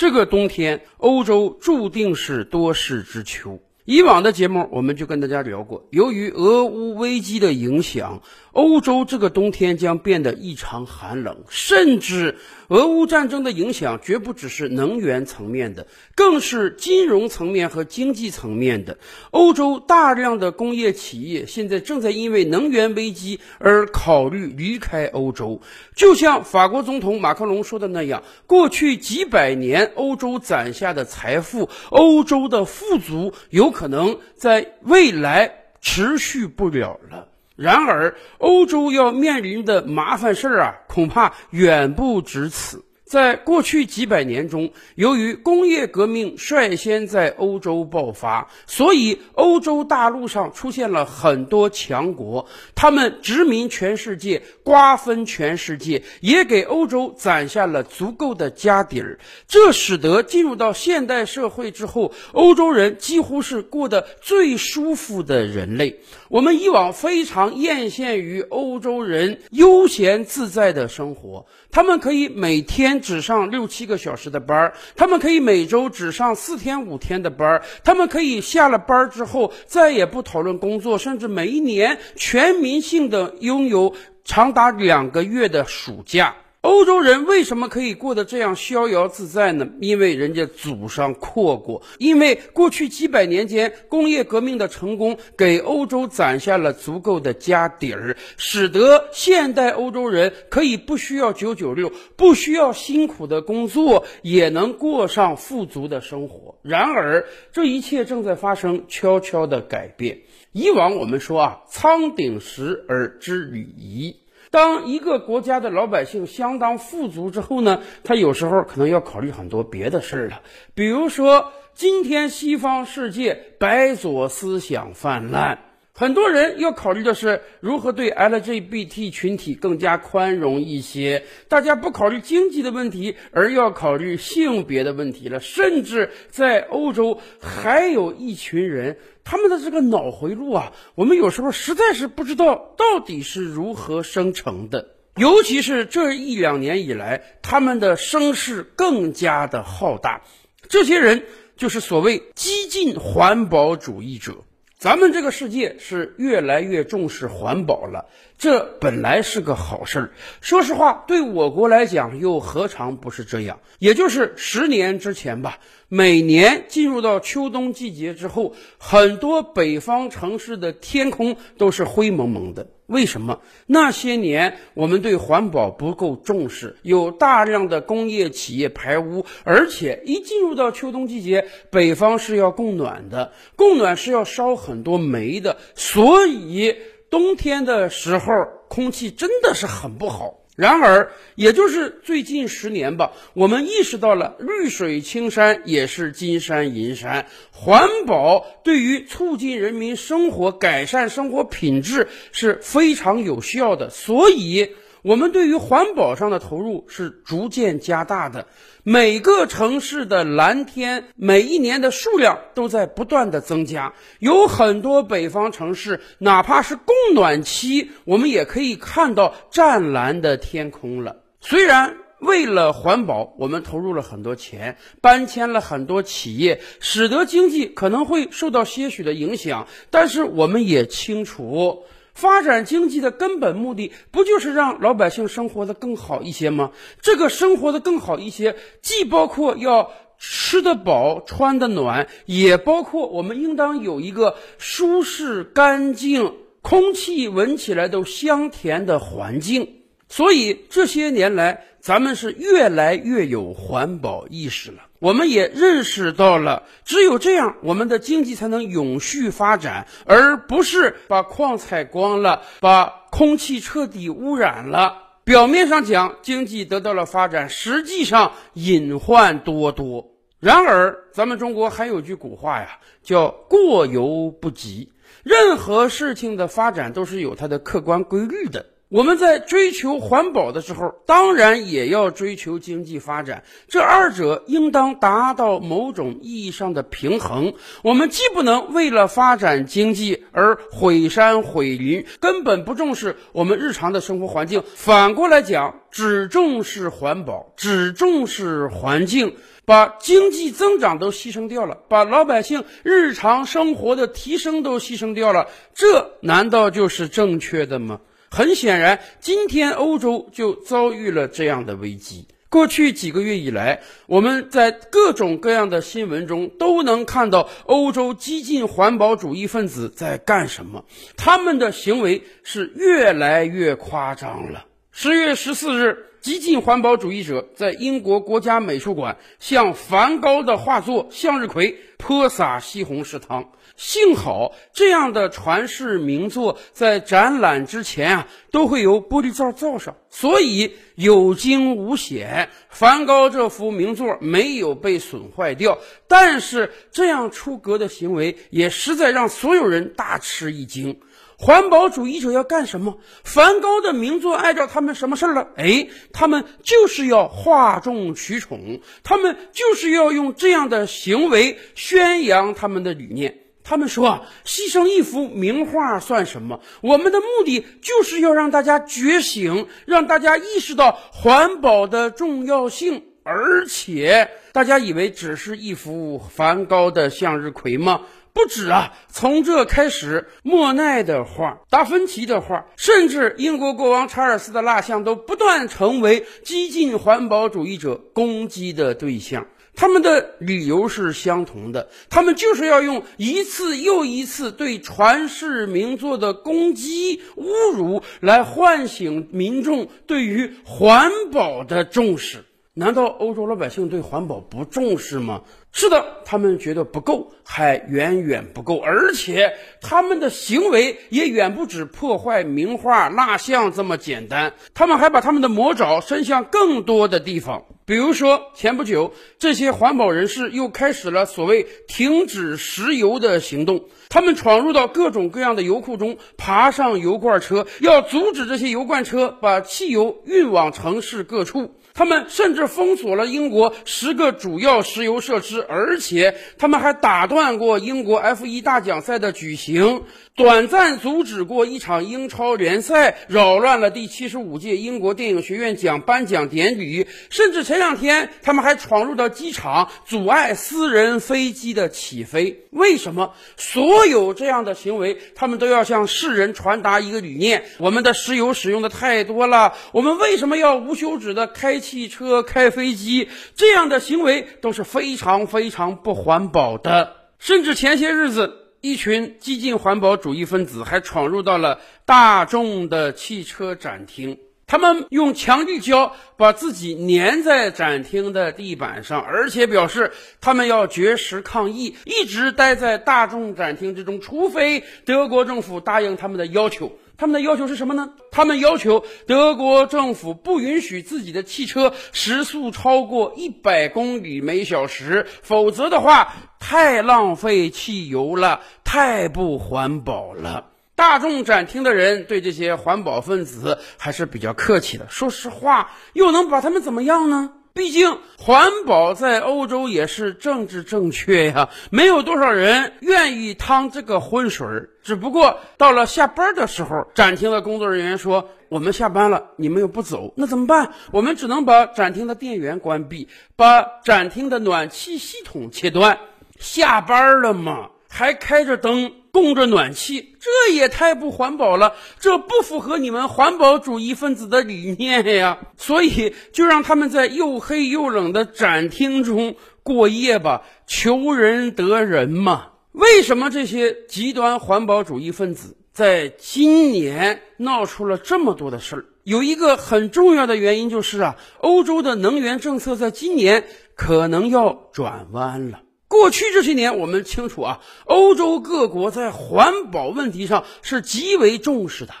[0.00, 3.60] 这个冬天，欧洲注定是多事之秋。
[3.84, 12.38] 以往的节目，我们就跟大家聊过，由于俄乌危机的影响，欧洲这个冬天将变得异常寒冷，甚至
[12.70, 18.96] 俄乌战争的影响绝不只是能源层面的，更是金融层面和经济层面的。
[19.32, 25.60] 欧洲大量的工业企业现在正在因为能源危机而考虑离开欧洲，
[25.96, 37.26] 就像法国总统马克龙说的那样，过去几百年欧洲攒下的财富，欧洲的富足有可能在未来持续不了了。
[37.60, 42.82] 然而，欧洲要面临的麻烦事儿啊，恐怕远不止此。
[43.10, 52.46] 在过去几百年中，由于工业革命率先在欧洲爆发，所以欧洲大陆上出现了很多强国，
[52.76, 59.18] 他们殖民全世界，瓜分全世界，也给欧洲攒下了足够的家底儿。
[59.48, 65.98] 这使得进入到现代社会之后，欧洲人几乎是过得最舒服的人类。
[66.28, 72.99] 我们以往非常艳羡于欧洲人悠闲自在的生活，他们可以每天。
[73.00, 86.36] 只上六七个小时的班儿，他们可以每周只上四天五天的班儿，他们可以下了班儿之后再也不讨论工作，甚至每一年全民性的拥有长达两个月的暑假。
[86.62, 89.66] 欧洲人为什么可以过得这样逍遥自在呢？
[89.80, 106.58] 因为人家祖上阔过，因为过去几百年间工业革命的成功给欧洲攒下了足够的家底儿，使得现代欧洲人可以不需要九九六，不需要辛苦的工作，也能过上富足的生活。
[106.60, 110.20] 然而，这一切正在发生悄悄的改变。
[110.52, 114.19] 以往我们说啊，仓顶实而知礼仪。
[114.50, 120.42] 当一个国家的老百姓相当富足之后呢，他有时候可能要考虑很多别的事儿了。
[120.74, 125.60] 比如说，今天西方世界白左思想泛滥，
[126.00, 131.24] 很多人要考虑的是如何对 LGBT 群体更加宽容一些。
[131.48, 135.40] 大家不考虑经济的问题，而要考虑性别的问题了。
[135.40, 138.96] 甚至在欧洲，还有一群人。
[139.24, 144.94] 他们的这个脑回路啊，我们有时候实在是不知道到底是如何生成的。
[145.16, 150.22] 尤其是这一两年以来，他们的声势更加的浩大。
[150.66, 151.24] 这些人
[151.58, 154.36] 就是所谓激进环保主义者。
[154.80, 158.06] 咱们这个世界是越来越重视环保了，
[158.38, 160.12] 这本来是个好事儿。
[160.40, 163.60] 说实话，对我国来讲，又何尝不是这样？
[163.78, 165.58] 也就是十年之前吧。
[165.88, 172.68] 每年进入到秋冬季节之后，很多北方城市的天空都是灰蒙蒙的。
[172.90, 173.40] 为什么？
[173.66, 186.74] 那些年我们对环保不够重视，有大量的工业企业排污，而且一进入到秋冬季节，北方是要供暖的，供暖是要烧很多煤的，所以
[187.08, 188.34] 冬天的时候
[188.68, 190.39] 空气真的是很不好。
[190.60, 204.68] 然而，也就是最近十年吧，我们意识到了绿水青山也是金山银山，环保对于促进人民生活、改善生活品质是非常有效的，所以。
[205.02, 208.46] 我们对于环保上的投入是逐渐加大的，
[208.82, 221.16] 每个城市的蓝天每一年的数量都在不断的增加，有很多北方城市，哪怕是供暖期，我们也可以看到湛蓝的天空了。
[221.40, 231.84] 虽然为了环保，我们投入了很多钱，搬迁了很多企业，使得经济可能会受到些许的影响，但是我们也清楚。
[232.14, 236.72] 发展经济的根本目的，不就是让老百姓生活的更好一些吗？
[237.00, 249.76] 这个生活的更好一些，既包括要吃得饱、穿得暖，也包括我们应当有一个舒适、干净、空气闻起来都香甜的环境。
[250.08, 254.89] 所以这些年来，咱们是越来越有环保意识了。
[255.00, 264.98] 我们也认识到了，只有这样，我们的经济才能永续发展，而不是把矿采光了，把空气彻底污染了。
[265.24, 270.06] 表面上讲，经济得到了发展，实际上隐患多多。
[270.38, 274.92] 然而，咱们中国还有句古话呀，叫“过犹不及”。
[275.24, 278.66] 任何事情的发展都是有它的客观规律的。
[278.90, 287.54] 我们在追求环保的时候，当然也要追求经济发展，这二者应当达到某种意义上的平衡。
[287.84, 308.00] 我们既不能为了发展经济而毁山毁林，根本不重视我们日常的生活环境；反过来讲，只重视环保，只重视环境，把经济增长都牺牲掉了，把老百姓日常生活的提升都牺牲掉了，这难道就是正确的吗？
[308.30, 312.26] 很显然，今天欧洲就遭遇了这样的危机。
[312.48, 320.84] 过去几个月以来，我们在各种各样的新闻中都能看到欧洲激进环保主义分子在干什么，
[321.16, 324.64] 他们的行为是越来越夸张了。
[324.92, 326.06] 十月十四日。
[326.20, 333.52] 激进环保主义者在英国国家美术馆向梵高的画作《向日葵》泼洒西红柿汤。
[333.80, 342.50] 幸好这样的传世名作在展览之前啊都会由玻璃罩罩上，所以有惊无险。
[342.68, 345.78] 梵高这幅名作没有被损坏掉，
[346.08, 351.00] 但是这样出格的行为也实在让所有人大吃一惊。
[351.38, 352.98] 环保主义者要干什么？
[353.24, 355.48] 梵高的名作碍着他们什么事儿了？
[355.56, 363.38] 哎，他们就是要哗众取宠，他们就是要用这样的行为宣扬他们的理念。
[363.70, 366.58] 他们说啊，牺牲一幅名画算什么？
[366.80, 373.04] 我们的目的就是要让大家觉醒，让大家意识到环保的重要性。
[373.22, 378.00] 而且，大家以为只是一幅梵高的向日葵吗？
[378.32, 378.92] 不止啊！
[379.08, 389.46] 从这开始，莫奈的画、达芬奇的画，甚至英国国王查尔斯的蜡像，都不断成为激进环保主义者攻击的对象。
[389.80, 402.44] 他们的理由是相同的，他们就是要用一次又一次对传世名作的攻击、侮辱，来唤醒民众对于环保的重视。
[402.74, 405.42] 难道欧洲老百姓对环保不重视吗？
[405.72, 414.52] 是的，他们觉得不够，还远远不够，而且他们的行为也远不止破坏名画、蜡像这么简单。
[414.74, 423.86] 他们还把他们的魔爪伸向更多的地方，比如说，前不久这些环保人士又开始了所谓停止石油的行动。
[424.08, 431.74] 他们闯入到各种各样的油库中，爬上油罐车，要阻止这些油罐车把汽油运往城市各处。
[431.94, 440.04] 他们甚至封锁了英国十个主要石油设施，而且他们还打断过英国 F1 大奖赛的举行，
[440.34, 447.06] 短暂阻止过一场英超联赛，扰乱了第七十五届英国电影学院奖颁奖典礼。
[447.28, 452.64] 甚至前两天，他们还闯入到机场，阻碍私人飞机的起飞。
[452.70, 453.34] 为什么？
[453.58, 459.74] 所有这样的行为，他们都要向世人传达一个理念：我们的石油使用的太多了。
[459.92, 461.89] 我们为什么要无休止的开启？
[461.90, 474.38] 汽车开飞机这样的行为都是非常非常不环保的，甚至前些日子，一群激进环保主义分子还闯入到了大众的汽车展厅，
[474.68, 486.96] 他们用强力胶把自己粘在展厅的地板上，而且表示他们要绝食抗议，一直待在大众展厅之中，除非德国政府答应他们的要求。
[487.20, 488.14] 他们的要求是什么呢？
[488.30, 500.68] 他们要求德国政府不允许自己的汽车时速超过一百公里每小时，否则的话太浪费汽油了，太不环保了。
[500.94, 505.06] 大众展厅的人对这些环保分子还是比较客气的。
[505.10, 507.52] 说实话，又能把他们怎么样呢？
[507.80, 514.90] 毕竟环保在欧洲也是政治正确呀， 没有多少人愿意趟这个浑水儿。
[515.02, 520.92] 只不过到了下班的时候，展厅的工作人员说：“我们下班了，你们又不走，那怎么办？
[521.10, 526.18] 我们只能把展厅的电源关闭，把展厅的暖气系统切断。
[526.58, 535.58] 下班了嘛，还开着灯。”供着暖气，这也太不环保了，这不符合你们环保主义分子的理念呀！
[535.76, 542.68] 所以就让他们在又黑又冷的展厅中过夜吧，求人得人嘛。
[542.92, 549.04] 为什么这些极端环保主义分子在今年闹出了这么多的事儿？
[549.22, 555.82] 有一个很重要的原因就是啊，欧洲的能源政策在今年可能要转弯了。
[556.10, 562.12] 过去这些年，我们清楚啊，欧洲各国在环保问题上是极为重视的。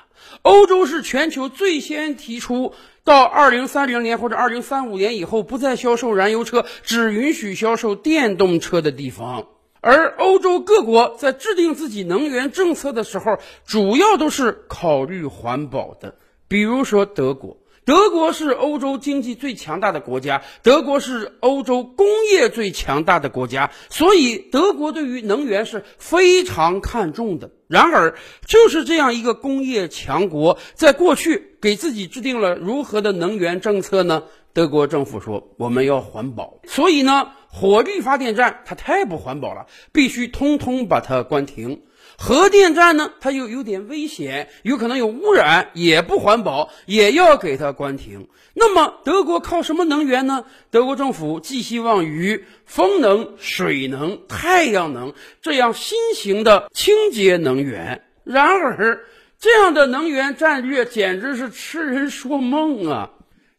[0.42, 9.48] 欧洲是全球最先提出到二零三零年或者二零三五年以后不再销售燃油车，只允许销售电动车的地方。
[9.80, 16.14] 而欧洲各国在制定自己能源政策的时候，主要都是考虑环保的。
[16.46, 17.59] 比如说德国。
[17.84, 27.50] 德国是欧洲经济最强大的国家，德国是欧洲工业最强大的国家，所以德国对于能源是非常看重的。
[27.66, 28.14] 然而，
[28.46, 34.24] 就是这样一个工业强国，在过去给自己制定了如何的能源政策呢？
[34.52, 41.82] 德国政府说我们要环保，所以呢，火力发电站它太不环保了，必须通通把它关停。
[42.22, 48.28] 核电站呢，它又有点危险，有可能有污染，也不环保，也要给它关停。
[48.52, 50.44] 那么德国靠什么能源呢？
[50.70, 58.02] 德国政府寄希望于风能、水能、太阳能这样新型的清洁能源。
[58.22, 59.06] 然而，
[59.38, 63.10] 这样的能源战略简直是痴人说梦啊！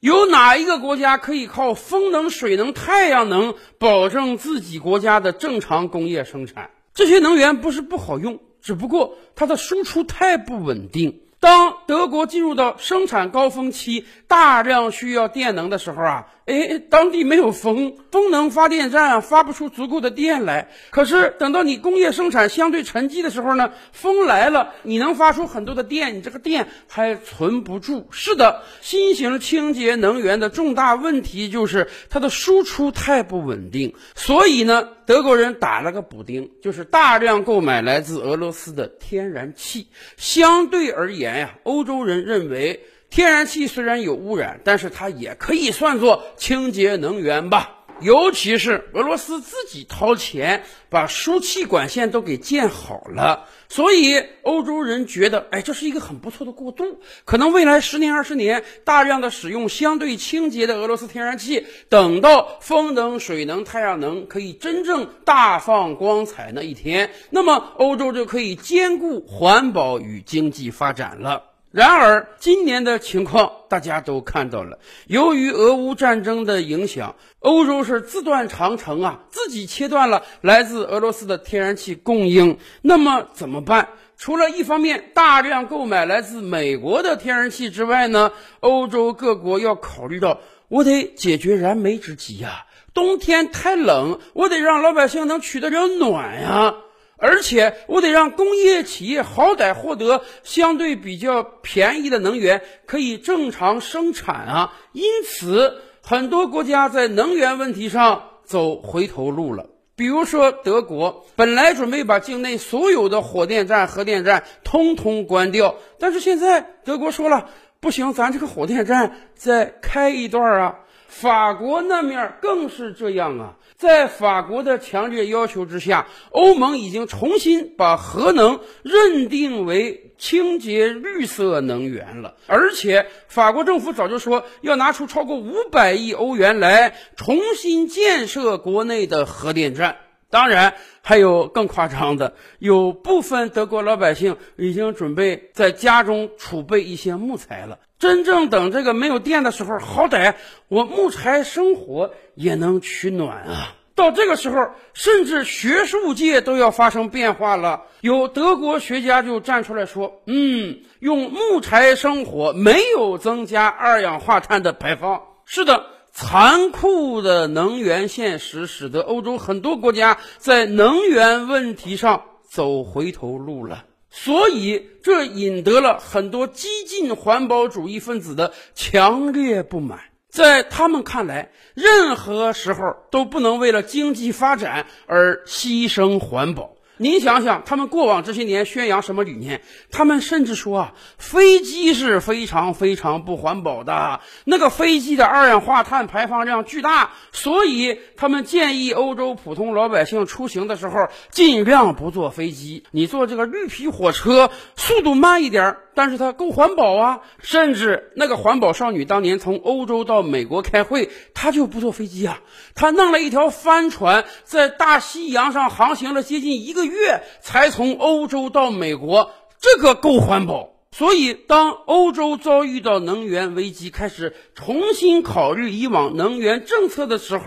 [0.02, 6.70] 有哪一个国家可以靠风能、水能、太阳能保证自己国家的正常工业生产？
[6.94, 8.40] 这些能源不是不好用。
[8.62, 11.22] 只不过它的输出太不稳定。
[11.40, 16.28] 当德国进入到生产高峰期，大量需要电能的时候啊。
[16.52, 20.68] 哎，当地没有风，风能发电站发不出足够的电来。
[20.90, 28.06] 可是等到你工业生产相对沉寂的时候呢，风来了，你能发出很多的电，你这个电还存不住。
[28.12, 33.94] 是的，新型清洁能源的重大问题就是它的输出太不稳定。
[34.14, 39.88] 所以呢，德国人打了个补丁，就是大量购买来自俄罗斯的天然气。
[40.18, 42.82] 相对而言呀，欧洲人认为。
[43.12, 47.78] 天然气虽然有污染，但是它也可以算作清洁能源吧。
[48.00, 57.00] 尤其是俄罗斯自己掏钱把输气管线都给建好了，所以欧洲人觉得，哎，这是一个很不错的过渡。
[57.26, 71.51] 可能未来十年、二十年，大量的使用相对清洁的俄罗斯天然气，等到风能、水能、太阳能可以真正大放光彩那一天，那么欧洲就可以兼顾环保与经济发展了。
[71.72, 74.80] 然而，今年的情况大家都看到了。
[75.08, 82.58] 由于俄乌战争的影响，欧洲是自断长城啊，自己切断了来自俄罗斯的天然气供应。
[82.82, 83.88] 那么怎么办？
[84.18, 88.34] 除了一方面大量购买来自美国的天然气之外呢？
[88.60, 92.66] 欧洲各国要考虑到，我得解决燃眉之急呀。
[92.94, 96.76] 冬天太冷，我得让老百姓能取得了暖呀。
[97.22, 104.74] 而且我得让工业企业好歹获得相对比较便宜的能源，可以正常生产啊。
[104.92, 109.68] 因此，很多国家在能源问题上走回头路了。
[109.96, 120.80] 比如说德国，本来准备把境内所有的火电站、核电站通通关掉，但是现在德国说了，不行，咱这个火电站再开一段啊。
[121.08, 123.58] 法国那面更是这样啊。
[123.82, 132.36] 在法国的强烈要求之下，欧盟已经重新把核能认定为清洁绿色能源了。
[132.46, 139.98] 而且，法国政府早就说要拿出超过五百亿欧元来重新建设国内的核电站。
[140.32, 147.78] 当然，还有更夸张的，有部分德国老百姓已经准备在家中储备一些木材了。
[148.00, 150.34] 真正等这个没有电的时候，好歹
[150.70, 153.76] 我木材生火也能取暖啊！
[153.94, 157.84] 到这个时候，甚至学术界都要发生变化了。
[158.00, 173.86] 有德国学家就站出来说：“嗯，用木材生火没有增加二氧化碳的排放。”是的，残酷的能源现实使得欧洲很多国家在能源问题上走回头路了。
[174.10, 180.02] 所以，这引得了很多激进环保主义分子的强烈不满。
[180.30, 186.76] 在他们看来，任何时候都不能为了经济发展而牺牲环保。
[187.02, 189.64] 您想想，他们过往这些年宣扬什么理念？
[189.90, 205.78] 他们甚至说啊，飞机是非常非常不环保的，那个飞机的二氧化碳排放量巨大，所以他们建议欧洲普通老百姓出行的时候尽量不坐飞机，你坐这个绿皮火车，速度慢一点。
[205.94, 207.20] 但是它够环保啊！
[207.42, 212.40] 甚至那个环保少女当年从欧洲到美国开会，她就不坐飞机啊，
[212.76, 220.70] 她弄了一条帆船，在大西洋上航行了接近一个月月，才从欧洲到美国，这个够环保。
[220.92, 227.46] 所以，当欧洲遭遇到能源危机，开始重新考虑以往能源政策的时候。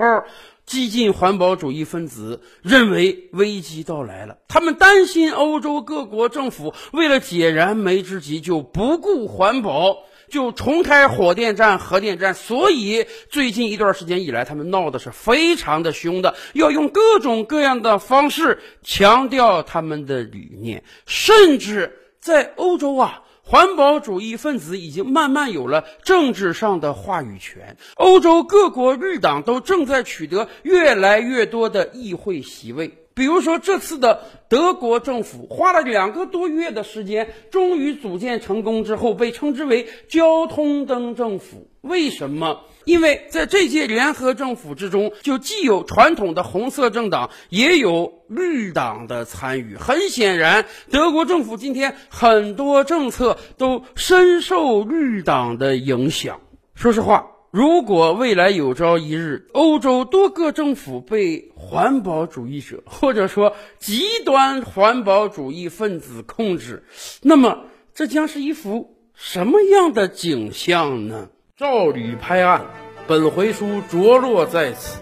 [0.67, 9.99] 激进环保主义分子认为危机到来了，他们担心欧洲各国政府为了解燃眉之急就不顾环保，
[10.35, 12.35] 就重开火电站、核电站。
[12.35, 23.23] 所以最近一段时间以来，他们闹的是非常的凶的，要用各种各样的方式强调他们的理念，甚至在欧洲啊。
[23.47, 27.77] 环保主义分子已经慢慢有了政治上的话语权。
[27.97, 33.04] 欧洲各国绿党都正在取得越来越多的议会席位。
[33.15, 41.69] 比如说，这次的德国政府花了两个多月的时间，终于组建成功之后，被称之为“交通灯政府”。
[41.81, 42.63] 为什么？
[42.85, 49.77] 因为在这届联合政府之中，就既有传统的红色政党，也有绿党的参与。
[49.77, 56.41] 很显然，德国政府今天很多政策都深受绿党的影响。
[56.75, 57.34] 说实话。
[57.55, 66.83] 如果未来有朝一日，欧洲多个政府被环保主义者 或者说极端环保主义分子控制，
[67.23, 67.61] 那么
[67.95, 71.29] 这将是一幅什么样的景象呢？
[71.57, 72.67] 照吕拍案，
[73.07, 75.01] 本回书着落在此。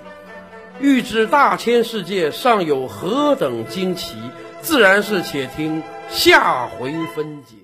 [0.79, 4.17] 欲知大千世界尚有何等惊奇，
[4.61, 7.62] 自然是且听下回分解。